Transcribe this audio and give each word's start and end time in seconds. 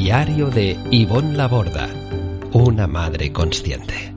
Diario 0.00 0.48
de 0.48 0.78
Ivonne 0.92 1.36
Laborda, 1.36 1.88
una 2.52 2.86
madre 2.86 3.32
consciente. 3.32 4.14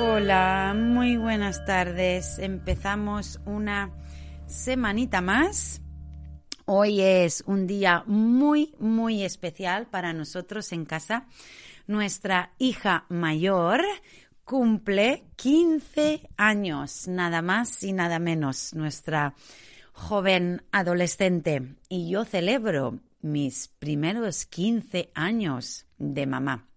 Hola, 0.00 0.74
muy 0.74 1.18
buenas 1.18 1.62
tardes. 1.66 2.38
Empezamos 2.38 3.40
una 3.44 3.92
semanita 4.46 5.20
más. 5.20 5.82
Hoy 6.64 7.02
es 7.02 7.44
un 7.46 7.66
día 7.66 8.04
muy, 8.06 8.74
muy 8.80 9.22
especial 9.22 9.86
para 9.86 10.14
nosotros 10.14 10.72
en 10.72 10.86
casa. 10.86 11.26
Nuestra 11.86 12.54
hija 12.56 13.04
mayor 13.10 13.82
cumple 14.44 15.26
15 15.36 16.30
años, 16.38 17.06
nada 17.06 17.42
más 17.42 17.82
y 17.82 17.92
nada 17.92 18.18
menos. 18.18 18.72
Nuestra 18.72 19.34
joven 19.96 20.62
adolescente. 20.72 21.74
Y 21.88 22.10
yo 22.10 22.24
celebro 22.24 23.00
mis 23.22 23.68
primeros 23.68 24.44
15 24.44 25.10
años 25.14 25.86
de 25.98 26.26
mamá. 26.26 26.68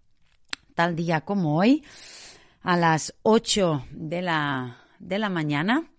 Tal 0.74 0.96
día 0.96 1.22
como 1.22 1.58
hoy, 1.58 1.84
a 2.62 2.78
las 2.78 3.14
8 3.24 3.86
de 3.92 4.22
la, 4.22 4.78
de 5.00 5.20
la 5.20 5.30
mañana, 5.30 5.92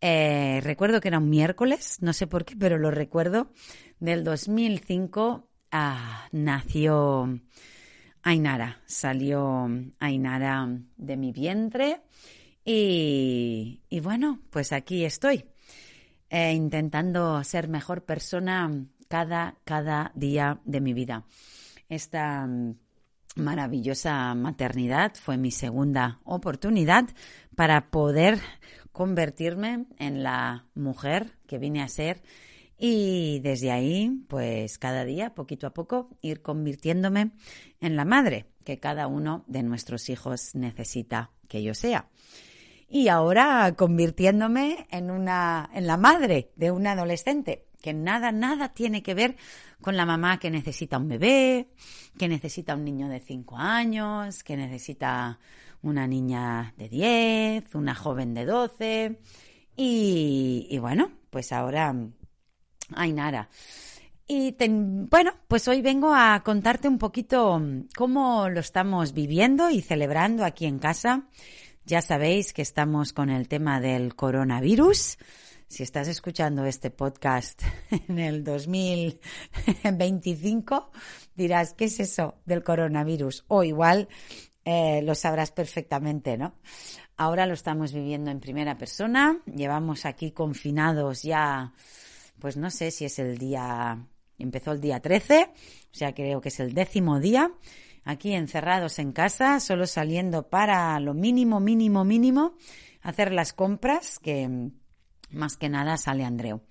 eh, 0.00 0.60
recuerdo 0.62 1.00
que 1.00 1.08
era 1.08 1.18
un 1.18 1.28
miércoles, 1.28 1.98
no 2.00 2.12
sé 2.12 2.28
por 2.28 2.44
qué, 2.44 2.54
pero 2.56 2.78
lo 2.78 2.92
recuerdo, 2.92 3.50
del 3.98 4.22
2005 4.22 5.48
ah, 5.72 6.28
nació 6.30 7.40
Ainara, 8.22 8.80
salió 8.86 9.68
Ainara 9.98 10.68
de 10.96 11.16
mi 11.16 11.32
vientre 11.32 12.02
y, 12.64 13.82
y 13.88 14.00
bueno, 14.00 14.40
pues 14.50 14.72
aquí 14.72 15.04
estoy 15.04 15.44
eh, 16.34 16.52
intentando 16.52 17.44
ser 17.44 17.68
mejor 17.68 18.02
persona 18.04 18.68
cada, 19.06 19.54
cada 19.62 20.10
día 20.16 20.60
de 20.64 20.80
mi 20.80 20.92
vida. 20.92 21.22
Esta 21.88 22.44
mm, 22.44 22.74
maravillosa 23.36 24.34
maternidad 24.34 25.12
fue 25.14 25.36
mi 25.36 25.52
segunda 25.52 26.18
oportunidad 26.24 27.04
para 27.54 27.88
poder 27.92 28.40
convertirme 28.90 29.86
en 30.00 30.24
la 30.24 30.66
mujer 30.74 31.38
que 31.46 31.58
vine 31.58 31.82
a 31.82 31.88
ser 31.88 32.20
y 32.76 33.38
desde 33.38 33.70
ahí, 33.70 34.24
pues 34.26 34.76
cada 34.78 35.04
día, 35.04 35.36
poquito 35.36 35.68
a 35.68 35.72
poco, 35.72 36.08
ir 36.20 36.42
convirtiéndome 36.42 37.30
en 37.80 37.94
la 37.94 38.04
madre 38.04 38.46
que 38.64 38.80
cada 38.80 39.06
uno 39.06 39.44
de 39.46 39.62
nuestros 39.62 40.08
hijos 40.08 40.56
necesita 40.56 41.30
que 41.46 41.62
yo 41.62 41.74
sea 41.74 42.08
y 42.88 43.08
ahora 43.08 43.74
convirtiéndome 43.76 44.86
en 44.90 45.10
una 45.10 45.70
en 45.74 45.86
la 45.86 45.96
madre 45.96 46.50
de 46.56 46.70
un 46.70 46.86
adolescente 46.86 47.66
que 47.80 47.92
nada 47.92 48.32
nada 48.32 48.70
tiene 48.70 49.02
que 49.02 49.14
ver 49.14 49.36
con 49.80 49.96
la 49.96 50.06
mamá 50.06 50.38
que 50.38 50.50
necesita 50.50 50.96
un 50.96 51.08
bebé, 51.08 51.68
que 52.18 52.28
necesita 52.28 52.74
un 52.74 52.84
niño 52.84 53.08
de 53.08 53.20
5 53.20 53.58
años, 53.58 54.42
que 54.42 54.56
necesita 54.56 55.38
una 55.82 56.06
niña 56.06 56.72
de 56.78 56.88
10, 56.88 57.74
una 57.74 57.94
joven 57.94 58.32
de 58.32 58.46
12 58.46 59.18
y, 59.76 60.78
bueno, 60.78 61.10
pues 61.30 61.52
ahora 61.52 61.94
hay 62.94 63.12
nada. 63.12 63.48
Y 64.26 64.56
bueno, 64.58 65.32
pues 65.48 65.68
hoy 65.68 65.82
vengo 65.82 66.14
a 66.14 66.42
contarte 66.42 66.88
un 66.88 66.96
poquito 66.96 67.60
cómo 67.94 68.48
lo 68.48 68.60
estamos 68.60 69.12
viviendo 69.12 69.68
y 69.68 69.82
celebrando 69.82 70.44
aquí 70.44 70.64
en 70.64 70.78
casa. 70.78 71.28
Ya 71.86 72.00
sabéis 72.00 72.54
que 72.54 72.62
estamos 72.62 73.12
con 73.12 73.28
el 73.28 73.46
tema 73.46 73.78
del 73.78 74.16
coronavirus. 74.16 75.18
Si 75.68 75.82
estás 75.82 76.08
escuchando 76.08 76.64
este 76.64 76.90
podcast 76.90 77.62
en 78.08 78.18
el 78.18 78.42
2025, 78.42 80.90
dirás, 81.34 81.74
¿qué 81.74 81.84
es 81.84 82.00
eso 82.00 82.36
del 82.46 82.64
coronavirus? 82.64 83.44
O 83.48 83.64
igual 83.64 84.08
eh, 84.64 85.02
lo 85.02 85.14
sabrás 85.14 85.50
perfectamente, 85.50 86.38
¿no? 86.38 86.54
Ahora 87.18 87.44
lo 87.44 87.52
estamos 87.52 87.92
viviendo 87.92 88.30
en 88.30 88.40
primera 88.40 88.78
persona. 88.78 89.42
Llevamos 89.44 90.06
aquí 90.06 90.30
confinados 90.30 91.22
ya, 91.22 91.74
pues 92.38 92.56
no 92.56 92.70
sé 92.70 92.92
si 92.92 93.04
es 93.04 93.18
el 93.18 93.36
día, 93.36 94.08
empezó 94.38 94.72
el 94.72 94.80
día 94.80 95.00
13, 95.00 95.50
o 95.52 95.94
sea, 95.94 96.14
creo 96.14 96.40
que 96.40 96.48
es 96.48 96.60
el 96.60 96.72
décimo 96.72 97.20
día 97.20 97.52
aquí 98.04 98.34
encerrados 98.34 98.98
en 98.98 99.12
casa, 99.12 99.60
solo 99.60 99.86
saliendo 99.86 100.48
para 100.48 100.98
lo 101.00 101.14
mínimo, 101.14 101.60
mínimo, 101.60 102.04
mínimo, 102.04 102.54
hacer 103.02 103.32
las 103.32 103.52
compras, 103.52 104.18
que 104.18 104.70
más 105.30 105.56
que 105.56 105.68
nada 105.68 105.96
sale 105.96 106.24
Andreu. 106.24 106.62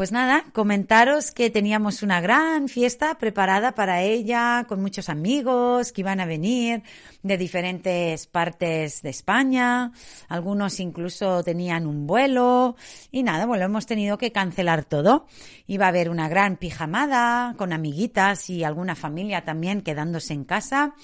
Pues 0.00 0.12
nada, 0.12 0.46
comentaros 0.54 1.30
que 1.30 1.50
teníamos 1.50 2.02
una 2.02 2.22
gran 2.22 2.68
fiesta 2.68 3.18
preparada 3.18 3.72
para 3.74 4.00
ella, 4.00 4.64
con 4.66 4.80
muchos 4.80 5.10
amigos 5.10 5.92
que 5.92 6.00
iban 6.00 6.20
a 6.20 6.24
venir 6.24 6.82
de 7.22 7.36
diferentes 7.36 8.26
partes 8.26 9.02
de 9.02 9.10
España, 9.10 9.92
algunos 10.28 10.80
incluso 10.80 11.44
tenían 11.44 11.86
un 11.86 12.06
vuelo 12.06 12.76
y 13.10 13.22
nada, 13.22 13.44
bueno, 13.44 13.66
hemos 13.66 13.84
tenido 13.84 14.16
que 14.16 14.32
cancelar 14.32 14.86
todo. 14.86 15.26
Iba 15.66 15.84
a 15.84 15.88
haber 15.90 16.08
una 16.08 16.30
gran 16.30 16.56
pijamada 16.56 17.54
con 17.58 17.74
amiguitas 17.74 18.48
y 18.48 18.64
alguna 18.64 18.94
familia 18.94 19.44
también 19.44 19.82
quedándose 19.82 20.32
en 20.32 20.44
casa. 20.44 20.94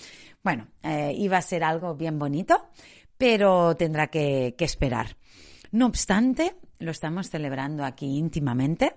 Bueno, 0.42 0.68
eh, 0.82 1.12
iba 1.18 1.36
a 1.36 1.42
ser 1.42 1.64
algo 1.64 1.96
bien 1.96 2.18
bonito, 2.18 2.70
pero 3.18 3.76
tendrá 3.76 4.06
que, 4.06 4.54
que 4.56 4.64
esperar. 4.64 5.18
No 5.70 5.84
obstante, 5.84 6.56
lo 6.78 6.91
estamos 6.91 7.31
celebrando 7.31 7.84
aquí 7.84 8.19
íntimamente. 8.19 8.97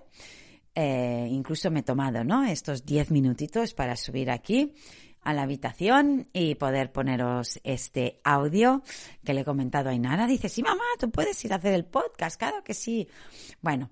Eh, 0.74 1.28
incluso 1.30 1.70
me 1.70 1.80
he 1.80 1.82
tomado 1.82 2.22
¿no? 2.24 2.44
estos 2.44 2.84
diez 2.84 3.10
minutitos 3.10 3.74
para 3.74 3.96
subir 3.96 4.30
aquí 4.30 4.72
a 5.22 5.34
la 5.34 5.42
habitación 5.42 6.28
y 6.32 6.54
poder 6.54 6.92
poneros 6.92 7.60
este 7.64 8.20
audio 8.24 8.82
que 9.24 9.34
le 9.34 9.42
he 9.42 9.44
comentado 9.44 9.90
a 9.90 9.94
Inara. 9.94 10.26
Dice, 10.26 10.48
sí, 10.48 10.62
mamá, 10.62 10.84
tú 10.98 11.10
puedes 11.10 11.44
ir 11.44 11.52
a 11.52 11.56
hacer 11.56 11.74
el 11.74 11.84
podcast, 11.84 12.38
claro 12.38 12.62
que 12.64 12.74
sí. 12.74 13.08
Bueno, 13.60 13.90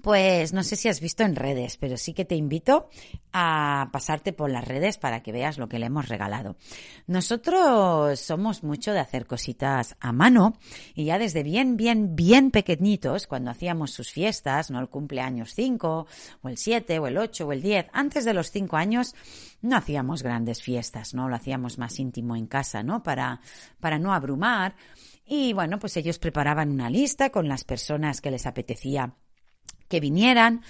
pues 0.00 0.52
no 0.52 0.62
sé 0.64 0.76
si 0.76 0.88
has 0.88 1.00
visto 1.00 1.22
en 1.22 1.36
redes, 1.36 1.76
pero 1.76 1.96
sí 1.96 2.12
que 2.12 2.24
te 2.24 2.34
invito 2.34 2.88
a 3.32 3.88
pasarte 3.92 4.32
por 4.32 4.50
las 4.50 4.66
redes 4.66 4.98
para 4.98 5.22
que 5.22 5.32
veas 5.32 5.58
lo 5.58 5.68
que 5.68 5.78
le 5.78 5.86
hemos 5.86 6.08
regalado. 6.08 6.56
Nosotros 7.06 8.18
somos 8.18 8.64
mucho 8.64 8.92
de 8.92 8.98
hacer 8.98 9.26
cositas 9.26 9.96
a 10.00 10.12
mano 10.12 10.58
y 10.94 11.04
ya 11.04 11.18
desde 11.18 11.42
bien, 11.42 11.76
bien, 11.76 12.16
bien 12.16 12.50
pequeñitos, 12.50 13.26
cuando 13.26 13.50
hacíamos 13.50 13.92
sus 13.92 14.10
fiestas, 14.10 14.70
no 14.70 14.80
el 14.80 14.88
cumpleaños 14.88 15.54
5 15.54 16.06
o 16.42 16.48
el 16.48 16.56
7 16.56 16.98
o 16.98 17.06
el 17.06 17.18
8 17.18 17.46
o 17.46 17.52
el 17.52 17.62
10, 17.62 17.86
antes 17.92 18.24
de 18.24 18.34
los 18.34 18.50
5 18.50 18.76
años 18.76 19.14
no 19.60 19.76
hacíamos 19.76 20.22
grandes 20.24 20.62
fiestas, 20.62 21.14
¿no? 21.14 21.28
Lo 21.28 21.36
hacíamos 21.36 21.78
más 21.78 21.98
íntimo 22.00 22.34
en 22.34 22.46
casa, 22.46 22.82
¿no? 22.82 23.02
Para, 23.04 23.40
para 23.78 23.98
no 23.98 24.12
abrumar. 24.12 24.74
Y 25.24 25.52
bueno, 25.52 25.78
pues 25.78 25.96
ellos 25.96 26.18
preparaban 26.18 26.70
una 26.70 26.90
lista 26.90 27.30
con 27.30 27.48
las 27.48 27.62
personas 27.62 28.20
que 28.20 28.32
les 28.32 28.46
apetecía 28.46 29.14
que 29.92 30.00
vinieran. 30.00 30.62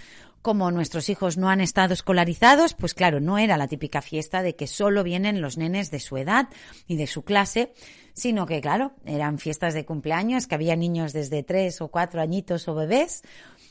Como 0.43 0.73
nuestros 0.73 1.09
hijos 1.09 1.39
no 1.39 1.49
han 1.49 1.61
estado 1.61 1.95
escolarizados, 1.95 2.75
pues 2.75 2.93
claro, 2.93 3.21
no 3.21 3.39
era 3.39 3.57
la 3.57 3.69
típica 3.69 4.03
fiesta 4.03 4.43
de 4.43 4.57
que 4.57 4.67
solo 4.67 5.05
vienen 5.05 5.41
los 5.41 5.57
nenes 5.57 5.93
de 5.93 6.01
su 6.01 6.17
edad 6.17 6.49
y 6.89 6.97
de 6.97 7.07
su 7.07 7.23
clase, 7.23 7.73
sino 8.15 8.45
que 8.47 8.61
claro, 8.61 8.95
eran 9.05 9.39
fiestas 9.39 9.75
de 9.75 9.85
cumpleaños, 9.85 10.49
que 10.49 10.57
había 10.57 10.75
niños 10.75 11.13
desde 11.13 11.45
tres 11.45 11.81
o 11.81 11.87
cuatro 11.87 12.21
añitos 12.21 12.67
o 12.67 12.75
bebés, 12.75 13.23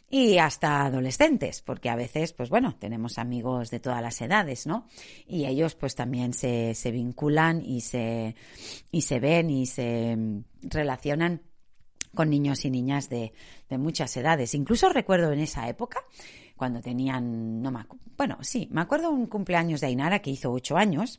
y 0.10 0.38
hasta 0.38 0.86
adolescentes, 0.86 1.62
porque 1.62 1.90
a 1.90 1.98
veces, 1.98 2.32
pues 2.32 2.50
bueno, 2.50 2.78
tenemos 2.80 3.18
amigos 3.18 3.70
de 3.70 3.82
todas 3.82 4.02
las 4.02 4.22
edades, 4.22 4.66
¿no? 4.66 4.88
Y 5.28 5.48
ellos 5.48 5.76
pues 5.76 5.96
también 5.96 6.34
se, 6.34 6.76
se 6.76 6.92
vinculan 6.92 7.62
y 7.62 7.82
se, 7.82 8.36
y 8.90 9.02
se 9.02 9.20
ven 9.20 9.50
y 9.50 9.66
se 9.66 10.18
relacionan 10.62 11.42
con 12.14 12.30
niños 12.30 12.66
y 12.66 12.70
niñas 12.70 13.10
de, 13.10 13.34
de 13.70 13.78
muchas 13.78 14.16
edades. 14.18 14.54
Incluso 14.54 14.90
recuerdo 14.90 15.32
en 15.32 15.40
esa 15.40 15.68
época, 15.70 16.04
cuando 16.62 16.80
tenían, 16.80 17.60
no 17.60 17.72
me 17.72 17.80
bueno, 18.16 18.38
sí, 18.42 18.68
me 18.70 18.82
acuerdo 18.82 19.10
un 19.10 19.26
cumpleaños 19.26 19.82
de 19.82 19.88
Ainara 19.88 20.20
que 20.20 20.30
hizo 20.30 20.52
ocho 20.52 20.78
años 20.78 21.18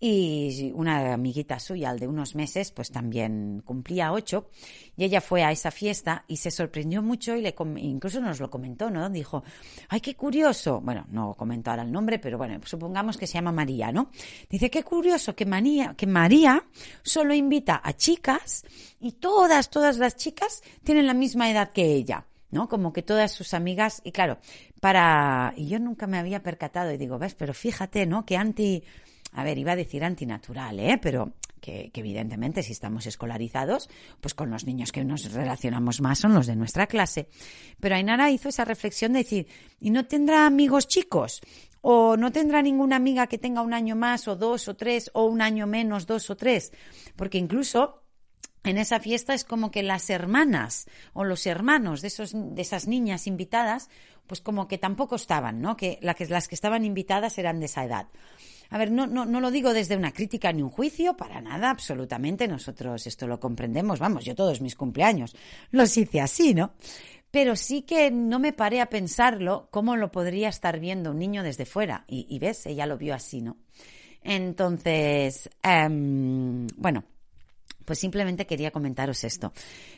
y 0.00 0.72
una 0.74 1.12
amiguita 1.12 1.60
suya, 1.60 1.90
al 1.90 2.00
de 2.00 2.08
unos 2.08 2.34
meses, 2.34 2.72
pues 2.72 2.90
también 2.90 3.62
cumplía 3.64 4.12
ocho 4.12 4.50
y 4.96 5.04
ella 5.04 5.20
fue 5.20 5.44
a 5.44 5.52
esa 5.52 5.70
fiesta 5.70 6.24
y 6.26 6.38
se 6.38 6.50
sorprendió 6.50 7.02
mucho 7.02 7.36
y 7.36 7.42
le 7.42 7.54
incluso 7.76 8.20
nos 8.20 8.40
lo 8.40 8.50
comentó, 8.50 8.90
¿no? 8.90 9.08
Dijo, 9.10 9.44
ay, 9.90 10.00
qué 10.00 10.16
curioso, 10.16 10.80
bueno, 10.80 11.06
no 11.10 11.34
comentó 11.34 11.70
ahora 11.70 11.84
el 11.84 11.92
nombre, 11.92 12.18
pero 12.18 12.36
bueno, 12.36 12.58
supongamos 12.64 13.16
que 13.16 13.28
se 13.28 13.34
llama 13.34 13.52
María, 13.52 13.92
¿no? 13.92 14.10
Dice, 14.48 14.70
qué 14.70 14.82
curioso 14.82 15.36
que, 15.36 15.46
María, 15.46 15.94
que 15.96 16.08
María 16.08 16.64
solo 17.04 17.32
invita 17.32 17.80
a 17.84 17.92
chicas 17.92 18.64
y 18.98 19.12
todas, 19.12 19.70
todas 19.70 19.98
las 19.98 20.16
chicas 20.16 20.64
tienen 20.82 21.06
la 21.06 21.14
misma 21.14 21.48
edad 21.48 21.70
que 21.70 21.94
ella. 21.94 22.26
¿no? 22.50 22.68
Como 22.68 22.92
que 22.92 23.02
todas 23.02 23.32
sus 23.32 23.54
amigas, 23.54 24.00
y 24.04 24.12
claro, 24.12 24.38
para, 24.80 25.52
y 25.56 25.68
yo 25.68 25.78
nunca 25.78 26.06
me 26.06 26.18
había 26.18 26.42
percatado 26.42 26.90
y 26.92 26.96
digo, 26.96 27.18
ves, 27.18 27.34
pero 27.34 27.54
fíjate, 27.54 28.06
¿no? 28.06 28.24
Que 28.24 28.36
anti, 28.36 28.82
a 29.32 29.44
ver, 29.44 29.58
iba 29.58 29.72
a 29.72 29.76
decir 29.76 30.02
antinatural, 30.02 30.80
¿eh? 30.80 30.98
Pero 31.00 31.34
que, 31.60 31.90
que, 31.92 32.00
evidentemente 32.00 32.62
si 32.62 32.72
estamos 32.72 33.06
escolarizados, 33.06 33.90
pues 34.20 34.32
con 34.34 34.50
los 34.50 34.64
niños 34.64 34.92
que 34.92 35.04
nos 35.04 35.30
relacionamos 35.32 36.00
más 36.00 36.18
son 36.18 36.34
los 36.34 36.46
de 36.46 36.56
nuestra 36.56 36.86
clase. 36.86 37.28
Pero 37.78 37.94
Ainara 37.94 38.30
hizo 38.30 38.48
esa 38.48 38.64
reflexión 38.64 39.12
de 39.12 39.20
decir, 39.20 39.46
¿y 39.78 39.90
no 39.90 40.06
tendrá 40.06 40.46
amigos 40.46 40.88
chicos? 40.88 41.42
¿O 41.82 42.16
no 42.16 42.32
tendrá 42.32 42.62
ninguna 42.62 42.96
amiga 42.96 43.26
que 43.26 43.38
tenga 43.38 43.62
un 43.62 43.72
año 43.72 43.96
más 43.96 44.28
o 44.28 44.36
dos 44.36 44.68
o 44.68 44.76
tres 44.76 45.10
o 45.14 45.24
un 45.24 45.40
año 45.40 45.66
menos, 45.66 46.06
dos 46.06 46.28
o 46.30 46.36
tres? 46.36 46.72
Porque 47.16 47.38
incluso 47.38 48.02
en 48.62 48.76
esa 48.76 49.00
fiesta 49.00 49.32
es 49.32 49.44
como 49.44 49.70
que 49.70 49.82
las 49.82 50.10
hermanas 50.10 50.86
o 51.14 51.24
los 51.24 51.46
hermanos 51.46 52.02
de, 52.02 52.08
esos, 52.08 52.32
de 52.34 52.60
esas 52.60 52.86
niñas 52.86 53.26
invitadas, 53.26 53.88
pues 54.30 54.40
como 54.40 54.68
que 54.68 54.78
tampoco 54.78 55.16
estaban, 55.16 55.60
¿no? 55.60 55.76
Que, 55.76 55.98
las 56.00 56.46
que 56.46 56.54
estaban 56.54 56.84
invitadas 56.84 57.36
eran 57.36 57.58
de 57.58 57.66
esa 57.66 57.84
edad. 57.84 58.06
A 58.68 58.78
ver, 58.78 58.92
no, 58.92 59.08
no, 59.08 59.26
no 59.26 59.40
lo 59.40 59.50
digo 59.50 59.74
desde 59.74 59.96
una 59.96 60.12
crítica 60.12 60.52
ni 60.52 60.62
un 60.62 60.70
juicio, 60.70 61.16
para 61.16 61.40
nada, 61.40 61.68
absolutamente. 61.68 62.46
Nosotros 62.46 63.08
esto 63.08 63.26
lo 63.26 63.40
comprendemos, 63.40 63.98
vamos, 63.98 64.24
yo 64.24 64.36
todos 64.36 64.60
mis 64.60 64.76
cumpleaños 64.76 65.34
los 65.72 65.96
hice 65.96 66.20
así, 66.20 66.54
¿no? 66.54 66.74
Pero 67.32 67.56
sí 67.56 67.82
que 67.82 68.12
no 68.12 68.38
me 68.38 68.52
paré 68.52 68.80
a 68.80 68.88
pensarlo 68.88 69.66
cómo 69.72 69.96
lo 69.96 70.12
podría 70.12 70.48
estar 70.48 70.78
viendo 70.78 71.10
un 71.10 71.18
niño 71.18 71.42
desde 71.42 71.66
fuera. 71.66 72.04
Y, 72.06 72.24
y 72.28 72.38
ves, 72.38 72.66
ella 72.66 72.86
lo 72.86 72.98
vio 72.98 73.16
así, 73.16 73.42
¿no? 73.42 73.56
Entonces, 74.22 75.50
em, 75.60 76.68
bueno, 76.76 77.02
pues 77.90 77.98
simplemente 77.98 78.46
quería 78.46 78.70
comentaros 78.70 79.24
esto, 79.24 79.52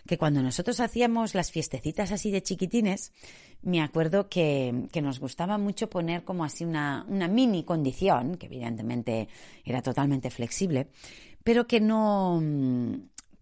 que 0.07 0.17
cuando 0.17 0.43
nosotros 0.43 0.81
hacíamos 0.81 1.35
las 1.35 1.51
fiestecitas 1.51 2.11
así 2.11 2.31
de 2.31 2.43
chiquitines, 2.43 3.13
me 3.61 3.83
acuerdo 3.83 4.31
que, 4.31 4.89
nos 5.03 5.21
gustaba 5.21 5.59
mucho 5.59 5.91
poner 5.91 6.25
como 6.25 6.43
así 6.43 6.65
una, 6.65 7.05
una 7.07 7.29
mini 7.29 7.65
condición, 7.65 8.39
que 8.39 8.47
evidentemente 8.47 9.29
era 9.63 9.83
totalmente 9.83 10.31
flexible, 10.31 10.89
pero 11.45 11.67
que 11.67 11.81
no, 11.81 12.43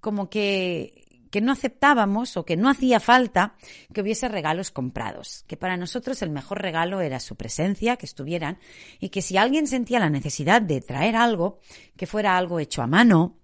como 0.00 0.28
que 0.28 1.06
que 1.30 1.40
no 1.40 1.52
aceptábamos 1.52 2.36
o 2.36 2.44
que 2.44 2.56
no 2.56 2.68
hacía 2.68 2.98
falta 2.98 3.54
que 3.94 4.00
hubiese 4.00 4.28
regalos 4.28 4.72
comprados, 4.72 5.44
que 5.46 5.56
para 5.56 5.76
nosotros 5.76 6.22
el 6.22 6.30
mejor 6.30 6.60
regalo 6.60 7.00
era 7.00 7.20
su 7.20 7.36
presencia, 7.36 7.96
que 7.96 8.06
estuvieran, 8.06 8.58
y 8.98 9.10
que 9.10 9.22
si 9.22 9.36
alguien 9.36 9.68
sentía 9.68 10.00
la 10.00 10.10
necesidad 10.10 10.60
de 10.60 10.80
traer 10.80 11.14
algo, 11.14 11.60
que 11.96 12.08
fuera 12.08 12.36
algo 12.36 12.58
hecho 12.58 12.82
a 12.82 12.88
mano, 12.88 13.39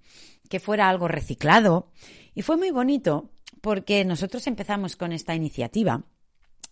que 0.49 0.61
fuera 0.61 0.89
algo 0.89 1.09
reciclado. 1.09 1.91
Y 2.35 2.43
fue 2.43 2.57
muy 2.57 2.71
bonito 2.71 3.31
porque 3.61 4.05
nosotros 4.05 4.47
empezamos 4.47 4.97
con 4.97 5.13
esta 5.13 5.35
iniciativa 5.35 6.05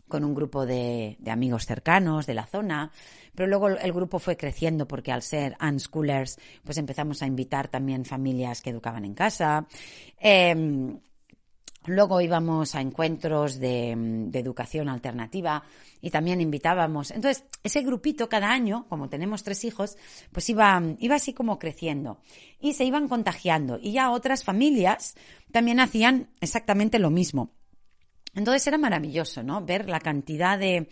con 0.08 0.24
un 0.24 0.34
grupo 0.34 0.66
de, 0.66 1.16
amigos 1.26 1.66
cercanos 1.66 2.26
de 2.26 2.34
la 2.34 2.46
zona, 2.46 2.92
pero 3.34 3.48
luego 3.48 3.68
el 3.68 3.92
grupo 3.92 4.18
fue 4.18 4.36
creciendo 4.36 4.86
porque 4.86 5.12
al 5.12 5.22
ser 5.22 5.56
unschoolers, 5.60 6.38
pues 6.62 6.78
empezamos 6.78 7.22
a 7.22 7.26
invitar 7.26 7.68
también 7.68 8.04
familias 8.04 8.60
que 8.60 8.70
educaban 8.70 9.04
en 9.04 9.14
casa. 9.14 9.66
Em, 10.18 11.00
Luego 11.86 12.20
íbamos 12.20 12.75
a 12.75 12.81
encuentros 12.81 13.58
de, 13.58 13.92
educación 14.32 14.88
alternativa 14.88 15.62
y 16.00 16.10
también 16.10 16.40
invitábamos. 16.40 17.10
Entonces, 17.10 17.44
ese 17.62 17.82
grupito 17.82 18.28
cada 18.28 18.50
año, 18.50 18.86
como 18.88 19.08
tenemos 19.08 19.42
tres 19.42 19.64
hijos, 19.64 19.96
pues 20.32 20.48
iba, 20.48 20.82
iba 20.98 21.16
así 21.16 21.34
como 21.34 21.58
creciendo 21.58 22.20
y 22.60 22.72
se 22.72 22.84
iban 22.84 23.08
contagiando. 23.08 23.78
Y 23.81 23.92
ya 23.92 24.10
otras 24.10 24.44
familias 24.44 25.14
también 25.52 25.78
hacían 25.81 26.31
exactamente 26.40 26.98
lo 26.98 27.10
mismo. 27.10 27.50
Entonces 28.34 28.66
era 28.66 28.78
maravilloso, 28.78 29.42
¿no? 29.42 29.64
Ver 29.64 29.88
la 29.88 30.00
cantidad 30.00 30.58
de, 30.58 30.88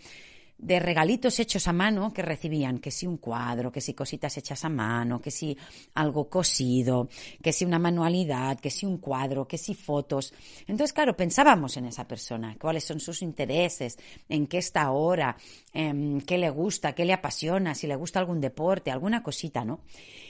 de 0.63 0.79
regalitos 0.79 1.39
hechos 1.39 1.67
a 1.67 1.73
mano 1.73 2.13
que 2.13 2.21
recibían, 2.21 2.79
que 2.79 2.89
si 2.89 3.05
un 3.05 3.17
cuadro, 3.17 3.71
que 3.71 3.81
si 3.81 3.93
cositas 3.93 4.37
hechas 4.37 4.63
a 4.63 4.69
mano, 4.69 5.19
que 5.19 5.29
si 5.29 5.57
algo 5.95 6.29
cosido, 6.29 7.09
que 7.41 7.51
si 7.51 7.65
una 7.65 7.79
manualidad, 7.79 8.59
que 8.59 8.69
si 8.69 8.85
un 8.85 8.97
cuadro, 8.97 9.45
que 9.45 9.57
si 9.57 9.75
fotos. 9.75 10.33
Entonces, 10.65 10.93
claro, 10.93 11.17
pensábamos 11.17 11.75
en 11.75 11.85
esa 11.85 12.07
persona, 12.07 12.55
cuáles 12.59 12.85
son 12.85 13.01
sus 13.01 13.21
intereses, 13.21 13.97
en 14.29 14.47
qué 14.47 14.59
está 14.59 14.83
ahora, 14.83 15.35
em, 15.73 16.21
qué 16.21 16.37
le 16.37 16.49
gusta, 16.49 16.93
qué 16.95 17.03
le 17.03 17.13
apasiona, 17.13 17.75
si 17.75 17.85
le 17.85 17.97
gusta 17.97 18.19
algún 18.19 18.39
deporte, 18.39 18.89
alguna 18.89 19.21
cosita, 19.21 19.65
¿no? 19.65 19.81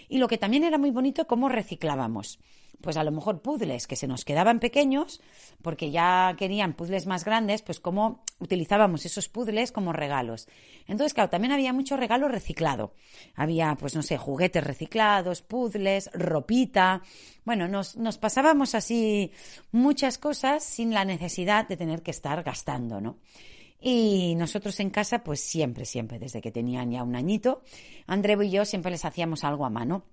Y 0.10 0.18
lo 0.18 0.28
que 0.28 0.40
también 0.40 0.64
era 0.64 0.80
muy 0.80 0.90
bonito, 0.90 1.28
cómo 1.28 1.48
reciclábamos 1.48 2.40
pues 2.82 2.98
a 2.98 3.04
lo 3.04 3.12
mejor 3.12 3.42
puzzles 3.42 3.88
que 3.88 3.96
se 3.96 4.08
nos 4.08 4.26
quedaban 4.26 4.60
pequeños, 4.60 5.22
porque 5.62 5.92
ya 5.92 6.36
querían 6.38 6.74
puzzles 6.74 7.06
más 7.06 7.24
grandes, 7.24 7.62
pues 7.62 7.80
cómo 7.80 8.24
utilizábamos 8.40 9.06
esos 9.06 9.30
puzzles 9.30 9.72
como 9.72 9.94
regalos. 9.94 10.48
Entonces, 10.88 11.14
claro, 11.14 11.30
también 11.30 11.54
había 11.54 11.72
mucho 11.72 11.96
regalo 11.96 12.28
reciclado. 12.28 12.94
Había, 13.36 13.76
pues 13.76 13.96
no 13.96 14.02
sé, 14.02 14.18
juguetes 14.18 14.64
reciclados, 14.64 15.42
puzzles, 15.42 16.10
ropita. 16.14 17.02
Bueno, 17.46 17.68
nos, 17.68 17.96
nos 17.96 18.18
pasábamos 18.18 18.76
así 18.76 19.32
muchas 19.72 20.18
cosas 20.18 20.64
sin 20.64 20.94
la 20.94 21.06
necesidad 21.06 21.68
de 21.68 21.78
tener 21.78 22.02
que 22.02 22.12
estar 22.12 22.44
gastando, 22.44 23.00
¿no? 23.00 23.18
Y 23.80 24.36
nosotros 24.36 24.80
en 24.80 24.90
casa, 24.90 25.24
pues 25.24 25.42
siempre, 25.42 25.86
siempre, 25.86 26.18
desde 26.18 26.40
que 26.40 26.52
tenían 26.52 26.92
ya 26.92 27.04
un 27.04 27.18
añito, 27.18 27.64
Andreu 28.08 28.42
y 28.42 28.50
yo 28.50 28.64
siempre 28.64 28.92
les 28.92 29.04
hacíamos 29.04 29.44
algo 29.44 29.66
a 29.66 29.70
mano 29.70 30.06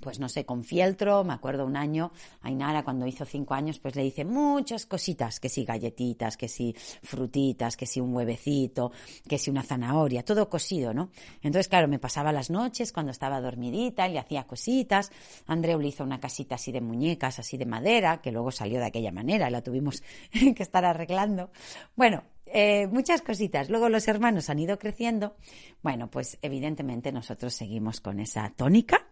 pues 0.00 0.18
no 0.18 0.28
sé, 0.28 0.44
con 0.44 0.64
fieltro, 0.64 1.24
me 1.24 1.32
acuerdo 1.32 1.64
un 1.66 1.76
año, 1.76 2.12
Ainara 2.42 2.82
cuando 2.82 3.06
hizo 3.06 3.24
cinco 3.24 3.54
años, 3.54 3.78
pues 3.78 3.96
le 3.96 4.04
hice 4.04 4.24
muchas 4.24 4.86
cositas, 4.86 5.40
que 5.40 5.48
si 5.48 5.64
galletitas, 5.64 6.36
que 6.36 6.48
si 6.48 6.74
frutitas, 7.02 7.76
que 7.76 7.86
si 7.86 8.00
un 8.00 8.14
huevecito, 8.14 8.92
que 9.28 9.38
si 9.38 9.50
una 9.50 9.62
zanahoria, 9.62 10.24
todo 10.24 10.48
cosido, 10.48 10.94
¿no? 10.94 11.10
Entonces, 11.42 11.68
claro, 11.68 11.88
me 11.88 11.98
pasaba 11.98 12.32
las 12.32 12.50
noches 12.50 12.92
cuando 12.92 13.12
estaba 13.12 13.40
dormidita 13.40 14.08
y 14.08 14.12
le 14.12 14.18
hacía 14.18 14.44
cositas. 14.44 15.12
Andreu 15.46 15.78
le 15.80 15.88
hizo 15.88 16.04
una 16.04 16.20
casita 16.20 16.56
así 16.56 16.72
de 16.72 16.80
muñecas, 16.80 17.38
así 17.38 17.56
de 17.56 17.66
madera, 17.66 18.20
que 18.20 18.32
luego 18.32 18.50
salió 18.50 18.78
de 18.78 18.86
aquella 18.86 19.12
manera 19.12 19.50
la 19.50 19.62
tuvimos 19.62 20.02
que 20.32 20.62
estar 20.62 20.84
arreglando. 20.84 21.50
Bueno, 21.96 22.24
eh, 22.46 22.86
muchas 22.88 23.22
cositas. 23.22 23.70
Luego 23.70 23.88
los 23.88 24.08
hermanos 24.08 24.50
han 24.50 24.58
ido 24.58 24.78
creciendo. 24.78 25.36
Bueno, 25.82 26.10
pues 26.10 26.38
evidentemente 26.42 27.12
nosotros 27.12 27.54
seguimos 27.54 28.00
con 28.00 28.18
esa 28.18 28.52
tónica 28.56 29.06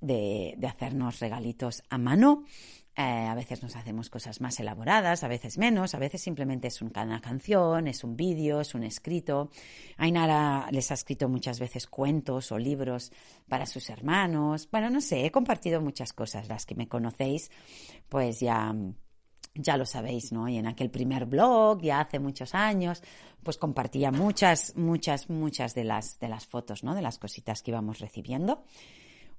de, 0.00 0.56
hacernos 0.66 1.20
regalitos 1.20 1.82
a 1.88 1.98
mano. 1.98 2.44
Eh, 2.96 3.02
a 3.02 3.34
veces 3.36 3.62
nos 3.62 3.76
hacemos 3.76 4.10
cosas 4.10 4.40
más 4.40 4.58
elaboradas, 4.58 5.22
a 5.22 5.28
veces 5.28 5.56
menos, 5.56 5.94
a 5.94 5.98
veces 5.98 6.20
simplemente 6.20 6.66
es 6.66 6.82
una 6.82 7.20
canción, 7.20 7.86
es 7.86 8.02
un 8.02 8.16
vídeo, 8.16 8.60
es 8.60 8.74
un 8.74 8.82
escrito. 8.82 9.50
Ainara 9.98 10.68
les 10.72 10.90
ha 10.90 10.94
escrito 10.94 11.28
muchas 11.28 11.60
veces 11.60 11.86
cuentos 11.86 12.50
o 12.50 12.58
libros 12.58 13.12
para 13.48 13.66
sus 13.66 13.88
hermanos. 13.88 14.68
Bueno, 14.72 14.90
no 14.90 15.00
sé, 15.00 15.24
he 15.24 15.30
compartido 15.30 15.80
muchas 15.80 16.12
cosas. 16.12 16.48
Las 16.48 16.66
que 16.66 16.74
me 16.74 16.88
conocéis, 16.88 17.52
pues 18.08 18.40
ya, 18.40 18.74
ya 19.54 19.76
lo 19.76 19.86
sabéis, 19.86 20.32
¿no? 20.32 20.48
Y 20.48 20.56
en 20.56 20.66
aquel 20.66 20.90
primer 20.90 21.26
blog, 21.26 21.82
ya 21.82 22.00
hace 22.00 22.18
muchos 22.18 22.54
años, 22.54 23.02
pues 23.42 23.58
compartía 23.58 24.10
muchas, 24.10 24.74
muchas, 24.76 25.28
muchas 25.30 25.74
de 25.74 25.84
las, 25.84 26.18
de 26.18 26.28
las 26.28 26.46
fotos, 26.46 26.84
¿no? 26.84 26.94
De 26.94 27.02
las 27.02 27.18
cositas 27.18 27.62
que 27.62 27.70
íbamos 27.70 27.98
recibiendo. 27.98 28.64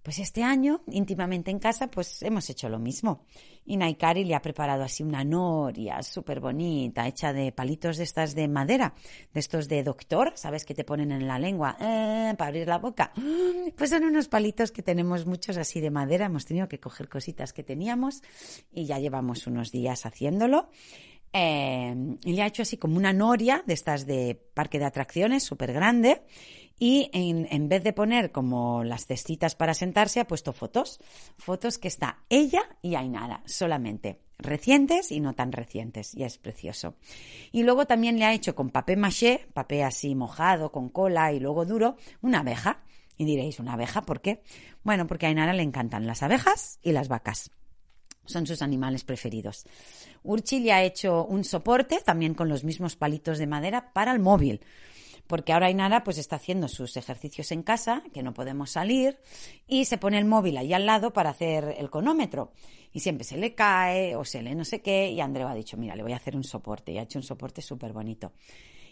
Pues 0.10 0.18
este 0.18 0.42
año, 0.42 0.82
íntimamente 0.88 1.52
en 1.52 1.60
casa, 1.60 1.92
pues 1.92 2.24
hemos 2.24 2.50
hecho 2.50 2.68
lo 2.68 2.80
mismo. 2.80 3.28
Y 3.64 3.78
Naikari 3.78 4.24
le 4.24 4.34
ha 4.34 4.42
preparado 4.42 4.82
así 4.82 5.04
una 5.04 5.24
noria 5.24 6.02
súper 6.02 6.40
bonita, 6.40 7.08
hecha 7.08 7.32
de 7.32 7.52
palitos 7.52 7.98
de 7.98 8.06
estas 8.06 8.34
de 8.34 8.48
madera, 8.48 8.96
de 9.32 9.40
estos 9.40 9.68
de 9.68 9.84
doctor, 9.84 10.32
¿sabes? 10.34 10.66
Que 10.66 10.74
te 10.74 10.84
ponen 10.84 11.12
en 11.12 11.28
la 11.28 11.38
lengua 11.38 11.78
eh, 11.80 12.34
para 12.40 12.48
abrir 12.48 12.68
la 12.68 12.80
boca. 12.80 13.14
Pues 13.78 13.92
son 13.92 14.04
unos 14.04 14.28
palitos 14.30 14.72
que 14.72 14.82
tenemos 14.82 15.28
muchos 15.28 15.58
así 15.58 15.80
de 15.80 15.92
madera. 15.92 16.26
Hemos 16.26 16.48
tenido 16.48 16.68
que 16.68 16.80
coger 16.80 17.08
cositas 17.08 17.54
que 17.54 17.62
teníamos 17.62 18.24
y 18.72 18.86
ya 18.86 18.98
llevamos 18.98 19.46
unos 19.46 19.72
días 19.72 20.08
haciéndolo. 20.08 20.72
Eh, 21.32 22.18
y 22.24 22.34
le 22.34 22.42
ha 22.42 22.48
hecho 22.48 22.64
así 22.64 22.78
como 22.78 22.98
una 22.98 23.14
noria 23.14 23.64
de 23.68 23.76
estas 23.76 24.08
de 24.08 24.42
parque 24.56 24.80
de 24.80 24.86
atracciones 24.86 25.44
súper 25.44 25.72
grande 25.72 26.24
y 26.80 27.10
en, 27.14 27.48
en, 27.52 27.68
vez 27.68 27.84
de 27.84 27.92
poner 27.92 28.32
como 28.32 28.86
las 28.86 29.06
cestitas 29.06 29.56
para 29.56 29.74
sentarse, 29.74 30.22
ha 30.22 30.28
puesto 30.28 30.54
fotos. 30.54 31.00
Fotos 31.38 31.78
que 31.78 31.90
está 31.90 32.24
ella 32.30 32.62
y 32.82 32.96
Ainara 32.96 33.44
solamente. 33.46 34.22
recientes 34.42 35.12
y 35.12 35.20
no 35.20 35.34
tan 35.34 35.52
recientes, 35.52 36.16
y 36.16 36.24
es 36.24 36.38
precioso. 36.38 36.96
Y 37.52 37.64
luego 37.64 37.86
también 37.86 38.18
le 38.18 38.24
ha 38.24 38.34
hecho 38.34 38.56
con 38.56 38.70
papé 38.70 38.96
maché, 38.96 39.46
papé 39.54 39.84
así 39.84 40.16
mojado, 40.16 40.72
con 40.72 40.88
cola 40.88 41.34
y 41.34 41.42
luego 41.42 41.66
duro, 41.66 41.98
una 42.22 42.40
abeja. 42.40 42.82
Y 43.18 43.26
diréis, 43.26 43.60
¿una 43.60 43.74
abeja 43.74 44.02
por 44.04 44.22
qué? 44.22 44.42
Bueno, 44.82 45.06
porque 45.06 45.26
a 45.26 45.30
Ainara 45.30 45.52
le 45.52 45.64
encantan 45.64 46.08
las 46.08 46.24
abejas 46.24 46.80
y 46.82 46.94
las 46.94 47.10
vacas. 47.10 47.52
Son 48.26 48.48
sus 48.48 48.62
animales 48.62 49.04
preferidos. 49.04 49.66
Urchi 50.24 50.62
le 50.62 50.72
ha 50.72 50.84
hecho 50.84 51.26
un 51.26 51.44
soporte, 51.44 52.00
también 52.06 52.34
con 52.34 52.48
los 52.48 52.64
mismos 52.64 52.96
palitos 52.96 53.40
de 53.40 53.48
madera, 53.48 53.92
para 53.92 54.14
el 54.14 54.20
móvil 54.20 54.62
porque 55.30 55.54
ahora 55.54 55.68
Ainara 55.68 56.04
pues 56.04 56.18
está 56.18 56.38
haciendo 56.38 56.68
sus 56.68 56.98
ejercicios 56.98 57.52
en 57.52 57.62
casa, 57.62 58.02
que 58.16 58.24
no 58.24 58.34
podemos 58.34 58.72
salir, 58.72 59.20
y 59.68 59.86
se 59.86 60.00
pone 60.00 60.18
el 60.18 60.26
móvil 60.26 60.58
ahí 60.58 60.74
al 60.74 60.88
lado 60.88 61.14
para 61.14 61.30
hacer 61.30 61.76
el 61.78 61.92
cronómetro. 61.92 62.52
Y 62.92 63.02
siempre 63.02 63.24
se 63.24 63.38
le 63.38 63.54
cae 63.54 64.16
o 64.16 64.26
se 64.26 64.42
le 64.42 64.56
no 64.56 64.66
sé 64.66 64.82
qué, 64.82 65.12
y 65.12 65.22
Andreu 65.22 65.48
ha 65.48 65.54
dicho, 65.54 65.78
mira, 65.78 65.96
le 65.96 66.02
voy 66.02 66.14
a 66.14 66.16
hacer 66.16 66.36
un 66.36 66.44
soporte, 66.44 66.94
y 66.94 66.98
ha 66.98 67.04
hecho 67.04 67.20
un 67.20 67.24
soporte 67.24 67.62
súper 67.62 67.94
bonito. 67.94 68.34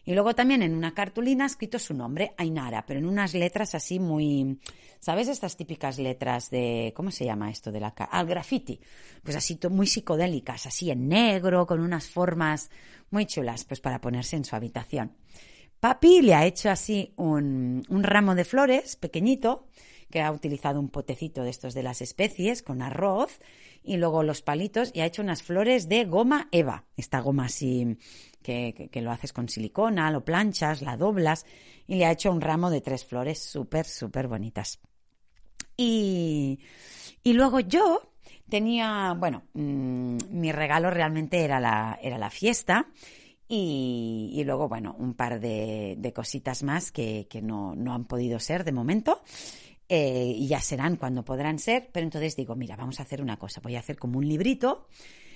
Y 0.06 0.14
luego 0.14 0.36
también 0.36 0.62
en 0.62 0.76
una 0.76 0.94
cartulina 0.94 1.46
ha 1.46 1.48
escrito 1.48 1.80
su 1.80 1.96
nombre, 1.96 2.36
Ainara, 2.38 2.86
pero 2.86 3.00
en 3.00 3.08
unas 3.08 3.34
letras 3.34 3.74
así 3.74 4.00
muy, 4.00 4.60
¿sabes? 5.00 5.30
Estas 5.30 5.58
típicas 5.58 5.98
letras 5.98 6.52
de, 6.52 6.94
¿cómo 6.96 7.10
se 7.10 7.26
llama 7.26 7.50
esto 7.50 7.72
de 7.72 7.80
la 7.80 7.88
Al 7.88 8.28
graffiti. 8.28 8.80
Pues 9.24 9.36
así 9.36 9.58
muy 9.72 9.88
psicodélicas, 9.88 10.68
así 10.68 10.92
en 10.92 11.08
negro, 11.08 11.66
con 11.66 11.80
unas 11.80 12.08
formas 12.08 12.70
muy 13.10 13.26
chulas, 13.26 13.66
pues 13.66 13.82
para 13.82 14.00
ponerse 14.00 14.36
en 14.36 14.46
su 14.46 14.56
habitación. 14.56 15.14
Papi 15.80 16.22
le 16.22 16.34
ha 16.34 16.46
hecho 16.46 16.70
así 16.70 17.14
un, 17.18 17.84
ramo 17.90 18.34
de 18.36 18.46
flores 18.46 18.96
pequeñito, 18.96 19.68
que 20.10 20.22
ha 20.22 20.32
utilizado 20.32 20.80
un 20.80 20.90
potecito 20.90 21.44
de 21.44 21.50
estos 21.50 21.74
de 21.74 21.84
las 21.84 22.02
especies 22.02 22.64
con 22.64 22.82
arroz 22.82 23.40
y 23.84 23.98
luego 23.98 24.24
los 24.24 24.42
palitos 24.42 24.92
y 24.94 25.02
ha 25.02 25.06
hecho 25.06 25.22
unas 25.22 25.44
flores 25.44 25.90
de 25.90 26.06
goma 26.06 26.48
Eva. 26.52 26.86
Esta 26.96 27.20
goma 27.20 27.46
así 27.46 27.98
que, 28.42 28.90
lo 28.96 29.12
haces 29.12 29.34
con 29.34 29.50
silicona, 29.50 30.10
lo 30.10 30.24
planchas, 30.24 30.82
la 30.82 30.98
doblas 30.98 31.46
y 31.88 31.96
le 31.96 32.06
ha 32.06 32.12
hecho 32.12 32.32
un 32.32 32.42
ramo 32.42 32.70
de 32.70 32.82
tres 32.82 33.06
flores 33.06 33.40
súper, 33.40 33.86
súper 33.86 34.28
bonitas. 34.28 34.80
Y, 35.76 36.60
y 37.22 37.34
luego 37.34 37.60
yo 37.60 38.14
tenía, 38.50 39.14
bueno, 39.14 39.44
mm, 39.54 40.18
mi 40.32 40.52
regalo 40.52 40.90
realmente 40.90 41.44
era 41.44 41.60
la, 41.60 42.00
era 42.02 42.18
la 42.18 42.30
fiesta 42.30 42.88
y, 43.50 44.42
luego, 44.46 44.68
bueno, 44.68 44.96
un 45.00 45.14
par 45.14 45.40
de, 45.40 46.12
cositas 46.14 46.64
más 46.64 46.92
que, 46.92 47.28
no, 47.42 47.76
han 47.94 48.06
podido 48.06 48.40
ser 48.40 48.64
de 48.64 48.72
momento. 48.72 49.22
Eh, 49.90 50.34
y 50.36 50.48
ya 50.48 50.60
serán 50.60 50.98
cuando 50.98 51.24
podrán 51.24 51.60
ser, 51.60 51.90
pero 51.94 52.04
entonces 52.04 52.36
digo, 52.36 52.56
mira, 52.56 52.76
vamos 52.76 53.00
a 53.00 53.04
hacer 53.04 53.22
una 53.22 53.38
cosa, 53.38 53.62
voy 53.62 53.78
a 53.78 53.80
hacer 53.80 53.98
como 53.98 54.18
un 54.18 54.28
librito, 54.28 54.88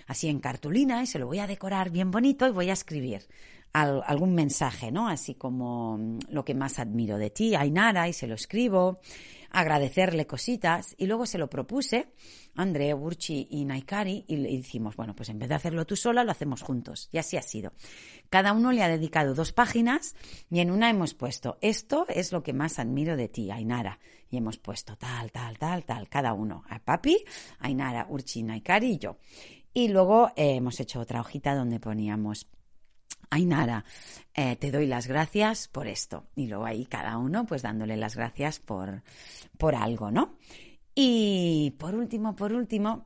así 0.08 0.28
en 0.28 0.40
cartulina, 0.40 1.04
y 1.04 1.08
se 1.08 1.20
lo 1.20 1.28
voy 1.28 1.40
a 1.40 1.48
decorar 1.48 1.90
bien 1.90 2.12
bonito 2.12 2.48
y 2.48 2.52
voy 2.52 2.70
a 2.70 2.74
escribir 2.74 3.28
algún 3.74 4.36
mensaje, 4.36 4.92
¿no? 4.92 5.08
Así 5.08 5.36
como 5.36 5.98
mm, 5.98 6.20
lo 6.30 6.44
que 6.44 6.54
más 6.54 6.80
admiro 6.80 7.18
de 7.18 7.30
ti, 7.30 7.56
Ainara, 7.56 8.08
y 8.08 8.14
se 8.14 8.28
lo 8.28 8.36
escribo, 8.36 9.00
agradecerle 9.50 10.28
cositas, 10.28 10.96
y 10.98 11.08
luego 11.08 11.26
se 11.26 11.38
lo 11.38 11.50
propuse 11.50 12.10
Andrea, 12.56 12.96
Burchi 12.96 13.48
y 13.50 13.66
Naikari 13.66 14.26
y, 14.28 14.36
y 14.36 14.58
decimos, 14.58 14.96
bueno, 14.96 15.16
pues 15.16 15.30
en 15.30 15.40
vez 15.40 15.50
de 15.50 15.56
hacerlo 15.56 15.86
tú 15.86 15.96
sola, 15.96 16.24
lo 16.24 16.32
hacemos 16.32 16.62
juntos. 16.62 17.10
Y 17.12 17.18
así 17.18 17.38
ha 17.38 17.42
sido. 17.42 17.72
Cada 18.30 18.54
uno 18.54 18.72
le 18.72 18.84
ha 18.84 18.90
dedicado 18.90 19.34
dos 19.34 19.54
páginas 19.54 20.16
y 20.50 20.60
en 20.60 20.72
una 20.72 20.90
hemos 20.90 21.14
puesto, 21.14 21.58
esto 21.62 22.06
es 22.10 22.32
lo 22.32 22.44
que 22.44 22.54
más 22.54 22.80
admiro 22.80 23.16
de 23.16 23.30
ti, 23.30 23.52
Ainara. 23.52 24.00
Y 24.30 24.38
hemos 24.38 24.58
puesto 24.58 24.96
tal, 24.96 25.32
tal, 25.32 25.58
tal, 25.58 25.84
tal, 25.84 26.08
cada 26.08 26.34
uno. 26.34 26.64
A 26.70 26.80
Papi, 26.80 27.18
Ainara, 27.60 28.08
Urchi, 28.10 28.44
Naikari 28.44 28.94
y 28.94 28.98
yo. 28.98 29.18
Y 29.74 29.88
luego 29.88 30.30
eh, 30.36 30.56
hemos 30.56 30.80
hecho 30.80 31.00
otra 31.00 31.22
hojita 31.22 31.56
donde 31.56 31.80
poníamos 31.80 32.48
Ainara, 33.30 33.86
eh, 34.34 34.58
te 34.58 34.72
doy 34.72 34.88
las 34.88 35.08
gracias 35.08 35.70
por 35.70 35.88
esto. 35.88 36.26
Y 36.36 36.48
luego 36.48 36.66
ahí 36.66 36.86
cada 36.86 37.18
uno 37.18 37.46
pues 37.46 37.62
dándole 37.62 37.96
las 37.96 38.16
gracias 38.16 38.60
por, 38.60 39.04
por 39.58 39.76
algo, 39.76 40.12
¿no? 40.12 40.36
Y 40.94 41.76
por 41.80 41.96
último, 41.96 42.36
por 42.36 42.52
último, 42.52 43.06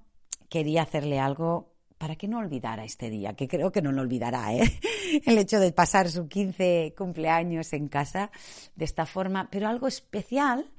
quería 0.49 0.81
hacerle 0.81 1.19
algo 1.19 1.75
para 1.99 2.15
que 2.15 2.27
no 2.27 2.39
olvidara 2.39 2.83
este 2.83 3.09
día, 3.09 3.35
que 3.35 3.47
creo 3.47 3.71
que 3.71 3.81
no 3.81 3.91
lo 3.91 4.01
olvidará, 4.01 4.53
¿eh? 4.53 4.63
el 5.25 5.37
hecho 5.37 5.59
de 5.59 5.71
pasar 5.71 6.09
su 6.09 6.27
15 6.27 6.95
cumpleaños 6.97 7.71
en 7.73 7.87
casa 7.87 8.31
de 8.75 8.85
esta 8.85 9.05
forma, 9.05 9.49
pero 9.51 9.67
algo 9.67 9.87
especial. 9.87 10.71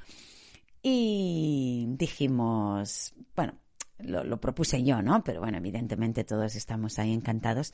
Y 0.83 1.87
dijimos, 1.91 3.15
bueno, 3.35 3.55
lo, 3.99 4.41
propuse 4.41 4.83
yo, 4.83 5.03
¿no? 5.03 5.25
Pero 5.25 5.41
bueno, 5.41 5.59
evidentemente 5.59 6.25
todos 6.25 6.57
estamos 6.57 6.99
ahí 6.99 7.13
encantados 7.13 7.73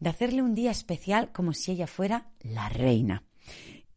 de 0.00 0.10
hacerle 0.10 0.42
un 0.42 0.54
día 0.54 0.70
especial 0.70 1.32
como 1.32 1.52
si 1.52 1.72
ella 1.72 1.86
fuera 1.86 2.28
la 2.40 2.68
reina 2.68 3.24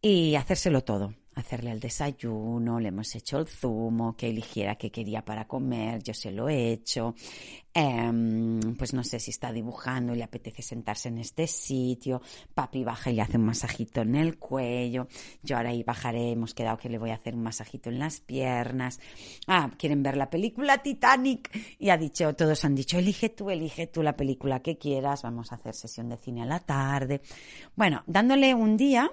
y 0.02 0.36
hacérselo 0.36 0.84
todo 0.84 1.14
hacerle 1.36 1.72
el 1.72 1.80
desayuno, 1.80 2.80
le 2.80 2.90
hemos 2.90 3.16
hecho 3.16 3.38
el 3.38 3.48
zumo, 3.48 4.16
que 4.18 4.30
eligiera 4.30 4.76
qué 4.76 4.92
quería 4.92 5.24
para 5.24 5.48
comer, 5.48 6.04
yo 6.04 6.14
se 6.14 6.32
lo 6.32 6.50
he 6.50 6.72
hecho, 6.72 7.16
em, 7.74 8.60
pues 8.76 8.94
no 8.94 9.04
sé 9.04 9.20
si 9.20 9.32
está 9.32 9.52
dibujando 9.54 10.14
y 10.14 10.18
le 10.18 10.26
apetece 10.26 10.62
sentarse 10.62 11.08
en 11.08 11.20
este 11.20 11.48
sitio, 11.48 12.22
papi 12.54 12.84
baja 12.84 13.12
y 13.12 13.16
le 13.16 13.22
hace 13.22 13.38
un 13.38 13.46
masajito 13.46 14.02
en 14.02 14.16
el 14.16 14.38
cuello, 14.38 15.08
yo 15.42 15.56
ahora 15.56 15.70
ahí 15.70 15.84
bajaré, 15.84 16.32
hemos 16.32 16.54
quedado 16.54 16.78
que 16.78 16.90
le 16.90 16.98
voy 16.98 17.12
a 17.12 17.16
hacer 17.16 17.34
un 17.34 17.44
masajito 17.44 17.90
en 17.90 18.00
las 18.00 18.20
piernas, 18.20 19.00
ah, 19.48 19.72
quieren 19.78 20.04
ver 20.04 20.18
la 20.18 20.30
película 20.30 20.84
Titanic 20.84 21.50
y 21.80 21.90
ha 21.90 21.98
dicho, 21.98 22.36
todos 22.36 22.66
han 22.66 22.76
dicho, 22.76 22.98
elige 22.98 23.30
tú, 23.30 23.50
elige 23.50 23.88
tú 23.88 24.04
la 24.04 24.18
película 24.18 24.62
que 24.62 24.78
quieras, 24.78 25.22
vamos 25.24 25.54
a 25.54 25.56
hacer 25.56 25.76
sesión 25.76 26.10
de 26.10 26.18
cine 26.18 26.42
a 26.44 26.46
la 26.46 26.60
tarde, 26.60 27.22
bueno, 27.78 28.04
dándole 28.06 28.54
un 28.54 28.76
día 28.76 29.10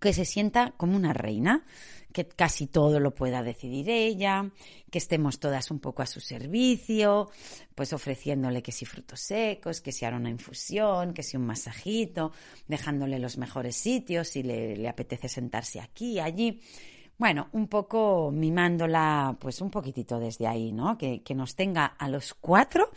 que 0.00 0.12
se 0.12 0.24
sienta 0.24 0.74
como 0.76 0.96
una 0.96 1.12
reina, 1.12 1.64
que 2.12 2.26
casi 2.26 2.66
todo 2.66 2.98
lo 2.98 3.14
pueda 3.14 3.42
decidir 3.42 3.90
ella, 3.90 4.50
que 4.90 4.98
estemos 4.98 5.38
todas 5.38 5.70
un 5.70 5.80
poco 5.80 6.02
a 6.02 6.06
su 6.06 6.20
servicio, 6.20 7.30
pues 7.74 7.92
ofreciéndole 7.92 8.62
que 8.62 8.72
si 8.72 8.86
frutos 8.86 9.20
secos, 9.20 9.80
que 9.82 9.92
si 9.92 10.04
ahora 10.04 10.16
una 10.16 10.30
infusión, 10.30 11.12
que 11.12 11.22
si 11.22 11.36
un 11.36 11.44
masajito, 11.44 12.32
dejándole 12.68 13.18
los 13.18 13.36
mejores 13.36 13.76
sitios 13.76 14.28
si 14.28 14.42
le, 14.42 14.88
apetece 14.88 15.28
sentarse 15.28 15.80
aquí, 15.80 16.18
allí. 16.18 16.60
Bueno, 17.18 17.48
un 17.52 17.68
poco 17.68 18.30
mimándola, 18.30 19.36
pues 19.38 19.60
un 19.60 19.70
poquitito 19.70 20.18
desde 20.18 20.46
ahí, 20.46 20.72
¿no? 20.72 20.96
Que, 20.96 21.22
que 21.22 21.34
nos 21.34 21.54
tenga 21.54 21.84
a 21.86 22.08
los 22.08 22.34
cuatro 22.34 22.90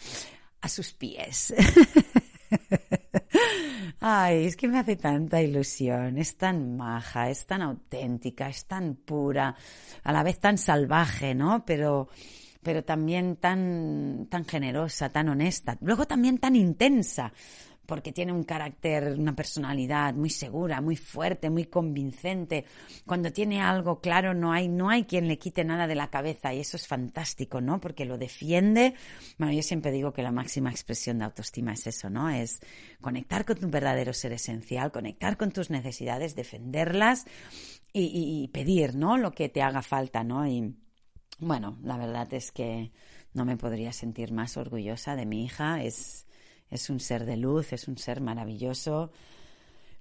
a 0.62 0.70
sus 0.70 0.94
pies. 0.94 1.54
Ay, 4.02 4.46
es 4.46 4.56
que 4.56 4.70
me 4.70 4.80
hace 4.80 4.96
tanta 4.96 5.42
ilusión, 5.42 6.18
es 6.18 6.38
tan 6.38 6.78
maja, 6.78 7.30
es 7.30 7.46
tan 7.46 7.62
auténtica, 7.62 8.48
es 8.48 8.66
tan 8.66 8.96
pura, 8.96 9.56
a 10.04 10.14
la 10.14 10.24
vez 10.24 10.40
tan 10.40 10.58
salvaje, 10.58 11.36
¿no? 11.36 11.66
Pero, 11.66 12.08
pero 12.64 12.86
también 12.86 13.36
tan, 13.36 14.28
tan 14.30 14.46
generosa, 14.46 15.10
tan 15.10 15.28
honesta, 15.28 15.78
luego 15.82 16.06
también 16.06 16.38
tan 16.38 16.56
intensa 16.56 17.34
porque 17.90 18.12
tiene 18.12 18.32
un 18.32 18.44
carácter, 18.44 19.16
una 19.18 19.36
personalidad 19.36 20.14
muy 20.14 20.30
segura, 20.30 20.80
muy 20.80 20.96
fuerte, 20.96 21.50
muy 21.50 21.66
convincente. 21.66 22.66
Cuando 23.08 23.34
tiene 23.34 23.62
algo 23.62 24.00
claro 24.00 24.36
no 24.36 24.54
hay, 24.54 24.68
no 24.68 24.92
hay 24.92 25.06
quien 25.06 25.28
le 25.28 25.40
quite 25.40 25.64
nada 25.64 25.88
de 25.88 25.96
la 25.96 26.12
cabeza 26.12 26.54
y 26.54 26.60
eso 26.60 26.78
es 26.78 26.86
fantástico, 26.86 27.62
¿no? 27.62 27.82
Porque 27.82 28.06
lo 28.06 28.20
defiende. 28.20 28.94
Bueno, 29.40 29.54
yo 29.54 29.64
siempre 29.64 29.92
digo 29.92 30.14
que 30.14 30.22
la 30.22 30.32
máxima 30.32 30.70
expresión 30.70 31.18
de 31.18 31.26
autoestima 31.26 31.74
es 31.74 31.88
eso, 31.88 32.12
¿no? 32.12 32.30
Es 32.30 32.60
conectar 33.02 33.44
con 33.44 33.58
tu 33.58 33.68
verdadero 33.68 34.14
ser 34.14 34.34
esencial, 34.34 34.92
conectar 34.92 35.36
con 35.36 35.52
tus 35.52 35.72
necesidades, 35.72 36.36
defenderlas 36.36 37.26
y, 37.92 38.44
y 38.44 38.50
pedir, 38.50 38.94
¿no? 38.94 39.18
Lo 39.18 39.32
que 39.32 39.50
te 39.50 39.64
haga 39.64 39.82
falta, 39.82 40.24
¿no? 40.24 40.46
Y 40.46 40.76
bueno, 41.40 41.80
la 41.82 41.98
verdad 41.98 42.32
es 42.36 42.52
que 42.52 42.92
no 43.34 43.46
me 43.46 43.58
podría 43.58 43.94
sentir 43.94 44.32
más 44.32 44.58
orgullosa 44.58 45.16
de 45.16 45.26
mi 45.26 45.44
hija. 45.44 45.82
Es, 45.82 46.28
es 46.70 46.90
un 46.90 47.00
ser 47.00 47.26
de 47.26 47.38
luz, 47.38 47.74
es 47.74 47.88
un 47.88 47.98
ser 47.98 48.22
maravilloso. 48.22 49.12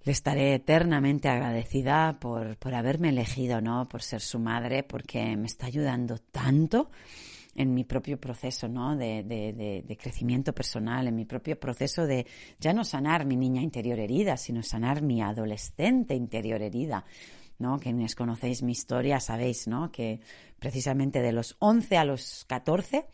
Le 0.04 0.12
estaré 0.12 0.54
eternamente 0.54 1.28
agradecida 1.28 2.18
por, 2.20 2.56
por 2.56 2.74
haberme 2.74 3.08
elegido, 3.08 3.60
¿no? 3.60 3.88
Por 3.88 4.02
ser 4.02 4.20
su 4.20 4.38
madre, 4.38 4.82
porque 4.82 5.36
me 5.36 5.46
está 5.46 5.66
ayudando 5.66 6.18
tanto 6.18 6.90
en 7.58 7.74
mi 7.74 7.84
propio 7.84 8.18
proceso 8.20 8.68
¿no? 8.68 8.96
De, 8.96 9.24
de, 9.24 9.96
crecimiento 9.96 10.52
personal, 10.54 11.08
en 11.08 11.16
mi 11.16 11.24
propio 11.24 11.58
proceso 11.58 12.06
de 12.06 12.26
ya 12.60 12.72
no 12.72 12.84
sanar 12.84 13.26
mi 13.26 13.36
niña 13.36 13.60
interior 13.60 13.98
herida, 13.98 14.36
sino 14.36 14.62
sanar 14.62 15.02
mi 15.02 15.20
adolescente 15.20 16.14
interior 16.14 16.62
herida. 16.62 17.04
¿no? 17.58 17.80
Quienes 17.80 18.14
conocéis 18.14 18.62
mi 18.62 18.70
historia 18.70 19.18
sabéis 19.18 19.66
¿no? 19.66 19.90
que 19.90 20.20
precisamente 20.60 21.20
de 21.20 21.32
los 21.32 21.56
11 21.58 21.96
a 21.96 22.04
los 22.04 22.44
14 22.46 23.06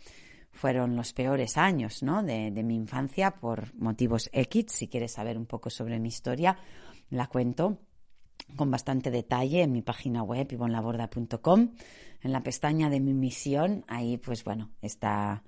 fueron 0.55 0.97
los 0.97 1.13
peores 1.13 1.59
años 1.59 2.03
¿no? 2.03 2.23
de, 2.23 2.51
mi 2.63 2.77
infancia 2.77 3.33
por 3.33 3.75
motivos 3.75 4.31
X. 4.33 4.67
Si 4.69 4.89
quieres 4.89 5.13
saber 5.13 5.37
un 5.37 5.47
poco 5.47 5.69
sobre 5.69 5.99
mi 5.99 6.09
historia, 6.09 6.57
la 7.11 7.27
cuento 7.27 7.79
con 8.57 8.71
bastante 8.71 9.11
detalle 9.11 9.63
en 9.63 9.73
mi 9.73 9.83
página 9.83 10.23
web 10.23 10.51
ivonlaborda.com. 10.51 11.75
En 12.23 12.33
la 12.33 12.43
pestaña 12.43 12.89
de 12.89 13.01
mi 13.01 13.13
misión, 13.13 13.85
ahí 13.89 14.17
pues 14.17 14.45
bueno, 14.45 14.71
está 14.81 15.43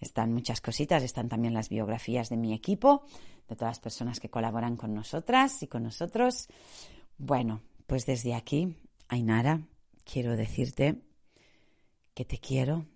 Están 0.00 0.32
muchas 0.32 0.60
cositas, 0.60 1.02
están 1.02 1.28
también 1.28 1.54
las 1.54 1.68
biografías 1.68 2.28
de 2.28 2.36
mi 2.36 2.52
equipo, 2.52 3.04
de 3.48 3.56
todas 3.56 3.70
las 3.70 3.80
personas 3.80 4.20
que 4.20 4.28
colaboran 4.28 4.76
con 4.76 4.94
nosotras 4.94 5.62
y 5.62 5.66
con 5.66 5.82
nosotros. 5.84 6.48
Bueno, 7.16 7.62
pues 7.86 8.06
desde 8.06 8.34
aquí, 8.34 8.76
Ainara, 9.08 9.62
quiero 10.04 10.36
decirte 10.36 11.02
que 12.14 12.24
te 12.24 12.38
quiero 12.38 12.86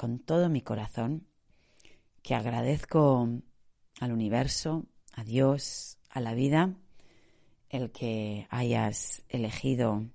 con 0.00 0.18
todo 0.18 0.48
mi 0.48 0.62
corazón, 0.62 1.26
que 2.22 2.34
agradezco 2.34 3.28
al 4.00 4.12
universo, 4.12 4.86
a 5.12 5.24
Dios, 5.24 5.98
a 6.08 6.20
la 6.20 6.32
vida, 6.32 6.72
el 7.68 7.92
que 7.92 8.46
hayas 8.48 9.22
elegido 9.28 10.06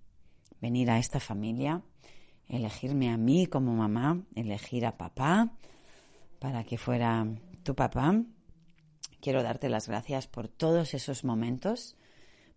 venir 0.60 0.90
a 0.90 0.98
esta 0.98 1.20
familia, 1.20 1.84
elegirme 2.48 3.12
a 3.12 3.18
mí 3.18 3.46
como 3.46 3.76
mamá, 3.76 4.24
elegir 4.34 4.88
a 4.88 4.98
papá 4.98 5.54
para 6.40 6.64
que 6.64 6.80
fuera 6.80 7.28
tu 7.62 7.76
papá. 7.76 8.24
Quiero 9.22 9.44
darte 9.44 9.70
las 9.70 9.88
gracias 9.88 10.26
por 10.26 10.48
todos 10.48 10.96
esos 10.96 11.24
momentos 11.24 11.96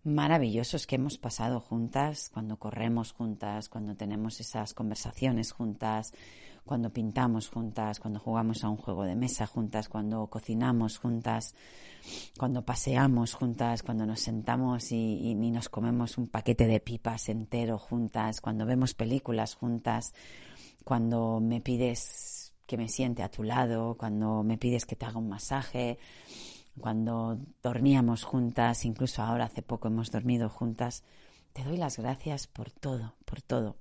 maravillosos 0.03 0.87
que 0.87 0.95
hemos 0.95 1.19
pasado 1.19 1.59
juntas, 1.59 2.31
cuando 2.33 2.57
corremos 2.57 3.11
juntas, 3.11 3.69
cuando 3.69 3.95
tenemos 3.95 4.39
esas 4.39 4.73
conversaciones 4.73 5.51
juntas, 5.51 6.13
cuando 6.65 6.91
pintamos 6.91 7.49
juntas, 7.49 7.99
cuando 7.99 8.19
jugamos 8.19 8.63
a 8.63 8.69
un 8.69 8.77
juego 8.77 9.03
de 9.03 9.15
mesa 9.15 9.47
juntas, 9.47 9.89
cuando 9.89 10.27
cocinamos 10.27 10.97
juntas, 10.97 11.55
cuando 12.37 12.63
paseamos 12.63 13.33
juntas, 13.33 13.83
cuando 13.83 14.05
nos 14.05 14.19
sentamos 14.19 14.91
y, 14.91 15.35
nos 15.35 15.69
comemos 15.69 16.17
un 16.17 16.27
paquete 16.27 16.67
de 16.67 16.79
pipas 16.79 17.29
entero 17.29 17.77
juntas, 17.77 18.41
cuando 18.41 18.65
vemos 18.65 18.93
películas 18.93 19.55
juntas, 19.55 20.13
cuando 20.83 21.39
me 21.39 21.61
pides 21.61 22.53
que 22.65 22.77
me 22.77 22.87
siente 22.87 23.23
a 23.23 23.29
tu 23.29 23.43
lado, 23.43 23.95
cuando 23.97 24.43
me 24.43 24.57
pides 24.57 24.85
que 24.85 24.95
te 24.95 25.05
haga 25.05 25.17
un 25.17 25.29
masaje, 25.29 25.97
cuando 26.79 27.39
dormíamos 27.63 28.23
juntas, 28.23 28.85
incluso 28.85 29.23
ahora 29.23 29.45
hace 29.45 29.61
poco 29.61 29.87
hemos 29.87 30.11
dormido 30.11 30.49
juntas, 30.49 31.03
te 31.53 31.63
doy 31.63 31.77
las 31.77 31.97
gracias 31.97 32.47
por 32.47 32.71
todo, 32.71 33.15
por 33.25 33.41
todo. 33.41 33.75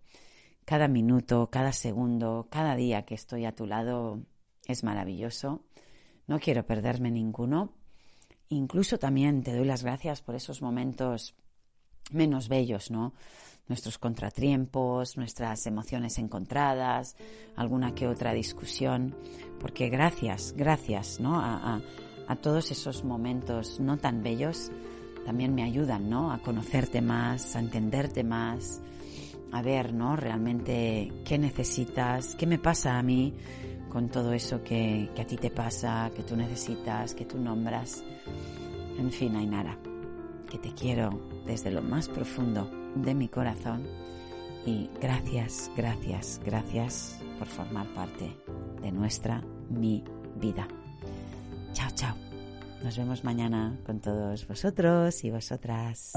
Cada 0.69 0.87
minuto, 0.87 1.49
cada 1.51 1.73
segundo, 1.73 2.47
cada 2.51 2.77
día 2.77 3.07
que 3.07 3.15
estoy 3.15 3.47
a 3.47 3.55
tu 3.55 3.67
lado 3.67 4.21
es 4.67 4.85
maravilloso. 4.85 5.63
No 6.27 6.39
quiero 6.39 6.67
perderme 6.67 7.11
ninguno. 7.11 7.73
Incluso 8.51 8.99
también 8.99 9.43
te 9.43 9.57
doy 9.57 9.65
las 9.65 9.83
gracias 9.83 10.21
por 10.21 10.35
esos 10.35 10.61
momentos 10.61 11.35
menos 12.11 12.51
bellos, 12.51 12.91
¿no? 12.91 13.15
Nuestros 13.67 13.97
contratiempos, 13.97 15.17
nuestras 15.17 15.67
emociones 15.67 16.19
encontradas, 16.19 17.17
alguna 17.57 17.95
que 17.95 18.07
otra 18.07 18.35
discusión, 18.35 19.17
porque 19.61 19.89
gracias, 19.89 20.53
gracias, 20.55 21.19
¿no? 21.19 21.41
A, 21.41 21.81
todos 22.43 22.71
esos 22.71 23.05
momentos 23.05 23.81
no 23.81 23.97
tan 23.97 24.23
bellos 24.23 24.71
también 25.25 25.55
me 25.55 25.63
ayudan, 25.63 26.11
¿no? 26.11 26.31
A 26.31 26.43
conocerte 26.43 27.01
más, 27.01 27.57
a 27.57 27.61
entenderte 27.61 28.23
más, 28.23 28.83
a 29.53 29.63
ver, 29.63 29.93
¿no? 29.95 30.17
Realmente 30.17 31.13
qué 31.25 31.39
necesitas, 31.39 32.35
qué 32.35 32.47
me 32.47 32.59
pasa 32.59 32.99
a 32.99 33.03
mí 33.03 33.35
con 33.89 34.09
todo 34.09 34.33
eso 34.33 34.63
que, 34.63 35.11
que 35.15 35.23
a 35.23 35.27
ti 35.27 35.37
te 35.37 35.51
pasa, 35.51 36.11
que 36.15 36.23
tú 36.23 36.37
necesitas, 36.37 37.15
que 37.15 37.25
tú 37.25 37.39
nombras. 37.39 38.05
En 38.99 39.11
fin, 39.11 39.37
Ainara, 39.37 39.79
que 40.51 40.59
te 40.59 40.73
quiero 40.75 41.11
desde 41.47 41.71
lo 41.71 41.83
más 41.83 42.09
profundo 42.09 42.71
de 42.95 43.15
mi 43.15 43.29
corazón 43.29 43.87
y 44.67 44.91
gracias, 45.01 45.71
gracias, 45.77 46.41
gracias 46.45 47.19
por 47.39 47.49
formar 47.49 47.87
parte 47.95 48.37
de 48.83 48.93
nuestra, 48.93 49.43
mi 49.71 50.05
vida. 50.37 50.69
Chao, 51.73 51.91
chao. 51.95 52.17
Nos 52.83 52.97
vemos 52.97 53.25
mañana 53.25 53.79
con 53.85 54.01
todos 54.01 54.47
vosotros 54.47 55.25
y 55.25 55.31
vosotras. 55.31 56.13